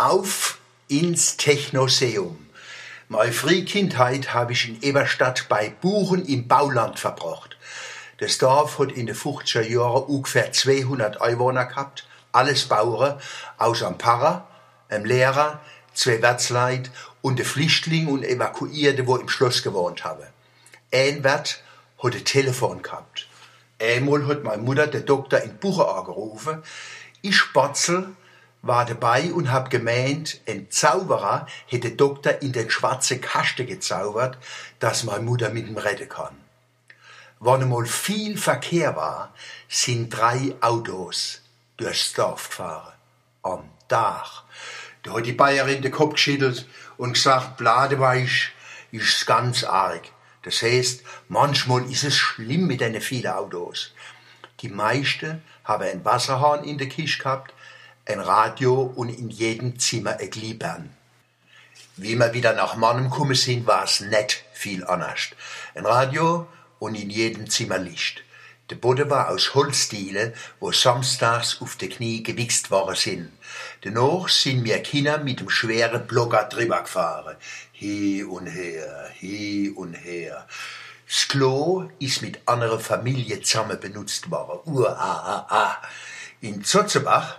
Auf 0.00 0.58
ins 0.86 1.36
Technoseum. 1.38 2.38
Meine 3.08 3.32
frühe 3.32 3.64
Kindheit 3.64 4.32
habe 4.32 4.52
ich 4.52 4.68
in 4.68 4.80
Eberstadt 4.80 5.46
bei 5.48 5.70
Buchen 5.70 6.24
im 6.24 6.46
Bauland 6.46 7.00
verbracht. 7.00 7.56
Das 8.18 8.38
Dorf 8.38 8.78
hat 8.78 8.92
in 8.92 9.06
den 9.06 9.16
50er 9.16 9.62
Jahren 9.62 10.04
ungefähr 10.04 10.52
200 10.52 11.20
Einwohner 11.20 11.66
gehabt. 11.66 12.06
Alles 12.30 12.66
Bauern, 12.66 13.20
aus 13.56 13.82
am 13.82 13.98
Pfarrer, 13.98 14.46
einem 14.88 15.04
Lehrer, 15.04 15.58
zwei 15.94 16.22
Wirtsleit 16.22 16.92
und 17.20 17.40
der 17.40 17.46
Flüchtling 17.46 18.06
und 18.06 18.22
Evakuierte, 18.22 19.04
wo 19.04 19.16
im 19.16 19.28
Schloss 19.28 19.64
gewohnt 19.64 20.04
haben. 20.04 20.28
Ein 20.92 21.24
Wirt 21.24 21.60
hat 22.00 22.14
ein 22.14 22.24
Telefon 22.24 22.82
gehabt. 22.82 23.26
Einmal 23.80 24.28
hat 24.28 24.44
meine 24.44 24.62
Mutter 24.62 24.86
den 24.86 25.04
Doktor 25.04 25.40
in 25.40 25.58
Buche 25.58 25.88
angerufen. 25.88 26.62
Ich 27.20 27.34
Spatzel 27.34 28.14
war 28.62 28.84
dabei 28.84 29.32
und 29.32 29.52
hab 29.52 29.70
gemeint, 29.70 30.40
ein 30.46 30.70
Zauberer 30.70 31.46
hätte 31.66 31.90
Doktor 31.90 32.42
in 32.42 32.52
den 32.52 32.70
schwarze 32.70 33.18
Kaste 33.18 33.64
gezaubert, 33.64 34.38
dass 34.78 35.04
meine 35.04 35.24
Mutter 35.24 35.50
mit 35.50 35.68
ihm 35.68 35.76
retten 35.76 36.08
kann. 36.08 36.36
Wann 37.40 37.62
einmal 37.62 37.86
viel 37.86 38.36
Verkehr 38.36 38.96
war, 38.96 39.32
sind 39.68 40.10
drei 40.10 40.54
Autos 40.60 41.40
durchs 41.76 42.12
Dorf 42.12 42.48
gefahren. 42.48 42.94
Am 43.42 43.70
Dach. 43.86 44.44
Da 45.02 45.14
hat 45.14 45.26
die 45.26 45.32
Bayerin 45.32 45.80
den 45.80 45.92
Kopf 45.92 46.14
geschüttelt 46.14 46.66
und 46.96 47.12
gesagt, 47.12 47.56
Bladeweich 47.56 48.52
ist 48.90 49.26
ganz 49.26 49.62
arg. 49.62 50.02
Das 50.42 50.62
heißt, 50.62 51.02
manchmal 51.28 51.90
ist 51.90 52.04
es 52.04 52.16
schlimm 52.16 52.66
mit 52.66 52.80
den 52.80 53.00
vielen 53.00 53.30
Autos. 53.30 53.92
Die 54.60 54.68
meisten 54.68 55.42
haben 55.64 55.84
einen 55.84 56.04
Wasserhahn 56.04 56.64
in 56.64 56.78
der 56.78 56.88
Kiste 56.88 57.22
gehabt, 57.22 57.54
ein 58.08 58.20
Radio 58.20 58.80
und 58.96 59.10
in 59.10 59.28
jedem 59.28 59.78
Zimmer 59.78 60.16
ein 60.18 60.30
Glühbirn. 60.30 60.88
Wie 61.96 62.16
wir 62.16 62.32
wieder 62.32 62.54
nach 62.54 62.74
Mannem 62.74 63.10
gekommen 63.10 63.34
sind, 63.34 63.66
war 63.66 63.84
es 63.84 64.00
nicht 64.00 64.44
viel 64.54 64.84
anders. 64.86 65.30
Ein 65.74 65.84
Radio 65.84 66.48
und 66.78 66.94
in 66.94 67.10
jedem 67.10 67.50
Zimmer 67.50 67.76
Licht. 67.76 68.22
Der 68.70 68.76
Boden 68.76 69.10
war 69.10 69.28
aus 69.28 69.54
Holzdiele, 69.54 70.32
wo 70.58 70.72
samstags 70.72 71.60
auf 71.60 71.76
de 71.76 71.90
Knie 71.90 72.22
gewichst 72.22 72.70
worden 72.70 72.96
sind. 72.96 73.32
Danach 73.82 74.28
sind 74.28 74.64
wir 74.64 74.82
Kinder 74.82 75.18
mit 75.18 75.40
dem 75.40 75.50
schweren 75.50 76.06
Blogger 76.06 76.44
drüber 76.44 76.80
gefahren. 76.80 77.36
Hier 77.72 78.30
und 78.30 78.46
her, 78.46 79.10
hier 79.18 79.76
und 79.76 79.92
her. 79.94 80.46
Das 81.06 81.28
Klo 81.28 81.90
ist 81.98 82.22
mit 82.22 82.40
anderer 82.46 82.80
Familie 82.80 83.42
zusammen 83.42 83.78
benutzt 83.78 84.30
worden. 84.30 84.60
Uah, 84.64 84.96
ah, 84.98 85.46
ah. 85.48 85.76
In 86.40 86.64
Zotzebach, 86.64 87.38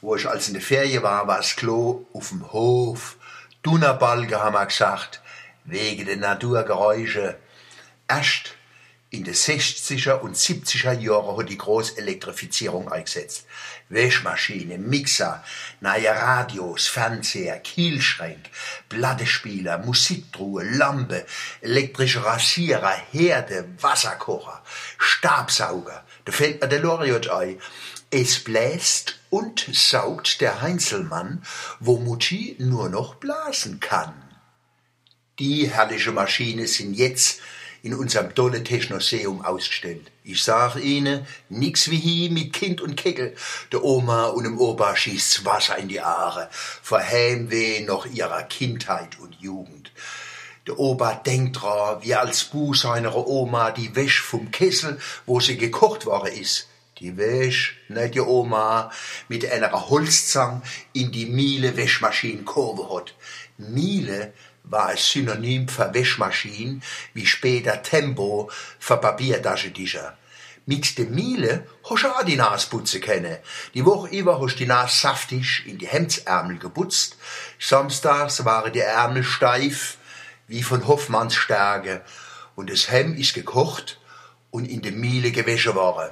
wo 0.00 0.16
ich 0.16 0.28
als 0.28 0.48
in 0.48 0.54
der 0.54 0.62
Ferien 0.62 1.02
war, 1.02 1.26
war 1.26 1.38
das 1.38 1.56
Klo 1.56 2.06
auf 2.12 2.28
dem 2.28 2.52
Hof. 2.52 3.16
Dunnerbalge 3.62 4.42
haben 4.42 4.54
wir 4.54 4.66
gesagt, 4.66 5.20
wegen 5.64 6.06
der 6.06 6.16
Naturgeräusche. 6.16 7.38
Erst 8.06 8.54
in 9.10 9.24
den 9.24 9.34
60er 9.34 10.20
und 10.20 10.36
70er 10.36 10.92
Jahren 10.92 11.38
hat 11.38 11.48
die 11.48 11.56
Großelektrifizierung 11.56 12.92
eingesetzt. 12.92 13.46
Wäschmaschine, 13.88 14.76
Mixer, 14.76 15.42
neue 15.80 16.10
Radios, 16.10 16.88
Fernseher, 16.88 17.58
Kielschränk, 17.58 18.50
Plattespieler, 18.90 19.78
Musiktruhe, 19.78 20.62
Lampe, 20.62 21.24
elektrische 21.62 22.22
Rasierer, 22.22 22.96
Herde, 23.10 23.66
Wasserkocher, 23.80 24.62
Stabsauger. 24.98 26.04
Da 26.26 26.32
fällt 26.32 26.60
mir 26.60 26.68
der 26.68 26.80
Loriot 26.80 27.28
ein. 27.28 27.58
Es 28.10 28.44
bläst 28.44 29.18
und 29.30 29.68
saugt 29.72 30.42
der 30.42 30.60
Heinzelmann, 30.60 31.42
wo 31.80 31.98
Mutti 31.98 32.56
nur 32.58 32.90
noch 32.90 33.14
blasen 33.14 33.80
kann. 33.80 34.14
Die 35.38 35.70
herrliche 35.70 36.12
Maschine 36.12 36.66
sind 36.66 36.94
jetzt 36.94 37.40
in 37.82 37.94
unserem 37.94 38.34
tollen 38.34 38.64
Technoseum 38.64 39.44
ausgestellt. 39.44 40.10
Ich 40.24 40.42
sag 40.42 40.76
Ihnen, 40.76 41.26
nix 41.48 41.90
wie 41.90 41.96
hier 41.96 42.30
mit 42.30 42.52
Kind 42.52 42.80
und 42.80 42.96
Keckel. 42.96 43.34
Der 43.72 43.84
Oma 43.84 44.26
und 44.26 44.44
dem 44.44 44.58
Opa 44.58 44.96
schießt 44.96 45.44
Wasser 45.44 45.78
in 45.78 45.88
die 45.88 46.00
Aare, 46.00 46.48
vor 46.50 47.00
Heimweh 47.00 47.80
noch 47.80 48.06
ihrer 48.06 48.42
Kindheit 48.42 49.18
und 49.20 49.34
Jugend. 49.40 49.92
Der 50.66 50.78
Opa 50.78 51.14
denkt 51.14 51.62
dran, 51.62 52.02
wie 52.02 52.14
als 52.14 52.44
Bu 52.44 52.74
seiner 52.74 53.16
Oma 53.16 53.70
die 53.70 53.96
Wäsch 53.96 54.20
vom 54.20 54.50
Kessel, 54.50 54.98
wo 55.24 55.40
sie 55.40 55.56
gekocht 55.56 56.04
worden 56.04 56.32
ist, 56.32 56.68
die 57.00 57.16
Wäsch, 57.16 57.78
nicht 57.88 58.14
die 58.14 58.20
Oma, 58.20 58.90
mit 59.28 59.50
einer 59.50 59.88
Holzzang 59.88 60.62
in 60.92 61.12
die 61.12 61.26
Miele 61.26 61.76
Wäschmaschine 61.76 62.42
kurve 62.42 62.94
hat. 62.94 63.14
Miele 63.56 64.32
war 64.64 64.88
ein 64.88 64.96
Synonym 64.96 65.68
für 65.68 65.92
Wäschmaschine, 65.94 66.80
wie 67.14 67.26
später 67.26 67.82
Tempo 67.82 68.50
für 68.78 68.96
Papiertaschentücher. 68.96 70.16
Mit 70.66 70.98
de 70.98 71.06
Miele 71.06 71.66
hast 71.88 72.02
du 72.02 72.08
auch 72.08 72.24
die 72.24 72.36
Nasputze 72.36 73.00
kennen. 73.00 73.38
Die 73.72 73.86
Woche 73.86 74.08
über 74.08 74.38
hast 74.38 74.56
du 74.56 74.58
die 74.58 74.66
Nas 74.66 75.00
saftig 75.00 75.64
in 75.66 75.78
die 75.78 75.86
Hemdsärmel 75.86 76.58
geputzt. 76.58 77.16
Samstags 77.58 78.44
waren 78.44 78.72
die 78.72 78.80
Ärmel 78.80 79.24
steif, 79.24 79.96
wie 80.46 80.62
von 80.62 80.86
Hoffmannsstärke. 80.86 82.02
Und 82.54 82.68
das 82.70 82.90
Hemd 82.90 83.18
ist 83.18 83.32
gekocht 83.32 83.98
und 84.50 84.66
in 84.66 84.82
de 84.82 84.92
Miele 84.92 85.30
gewäsche 85.30 85.74
worden. 85.74 86.10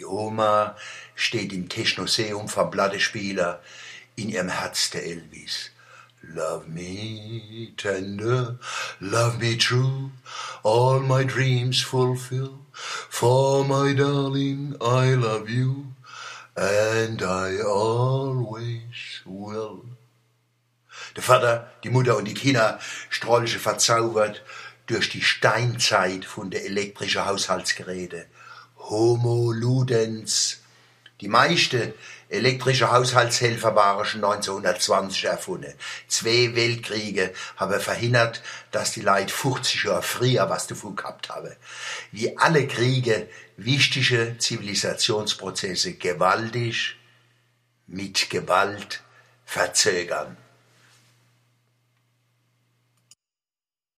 Die 0.00 0.06
Oma 0.06 0.76
steht 1.14 1.52
im 1.52 1.68
Technoseum 1.68 2.48
vom 2.48 2.70
Plattespieler 2.70 3.60
in 4.16 4.30
ihrem 4.30 4.48
Herz 4.48 4.88
der 4.88 5.04
Elvis. 5.04 5.72
Love 6.22 6.66
me 6.68 7.74
tender, 7.76 8.58
love 9.00 9.36
me 9.36 9.58
true, 9.58 10.10
all 10.62 11.00
my 11.00 11.22
dreams 11.22 11.82
fulfill. 11.82 12.60
For 12.72 13.62
my 13.62 13.94
darling, 13.94 14.74
I 14.80 15.12
love 15.16 15.50
you, 15.50 15.92
and 16.56 17.20
I 17.20 17.60
always 17.62 19.20
will. 19.26 19.82
Der 21.14 21.22
Vater, 21.22 21.70
die 21.84 21.90
Mutter 21.90 22.16
und 22.16 22.24
die 22.24 22.32
Kinder 22.32 22.78
strolche 23.10 23.58
verzaubert 23.58 24.42
durch 24.86 25.10
die 25.10 25.22
Steinzeit 25.22 26.24
von 26.24 26.48
der 26.50 26.64
elektrischen 26.64 27.26
Haushaltsgeräte. 27.26 28.24
Homo 28.90 29.52
ludens. 29.52 30.58
Die 31.20 31.28
meiste 31.28 31.94
elektrische 32.28 32.90
Haushaltshelfer 32.90 33.76
waren 33.76 34.04
schon 34.04 34.24
1920 34.24 35.24
erfunden. 35.26 35.72
Zwei 36.08 36.56
Weltkriege 36.56 37.32
haben 37.56 37.80
verhindert, 37.80 38.42
dass 38.72 38.92
die 38.92 39.02
Leute 39.02 39.32
50 39.32 39.84
Jahre 39.84 40.02
früher 40.02 40.50
was 40.50 40.66
davon 40.66 40.96
gehabt 40.96 41.28
haben. 41.28 41.54
Wie 42.10 42.36
alle 42.36 42.66
Kriege 42.66 43.28
wichtige 43.56 44.36
Zivilisationsprozesse 44.38 45.94
gewaltig 45.94 46.96
mit 47.86 48.28
Gewalt 48.28 49.02
verzögern. 49.44 50.36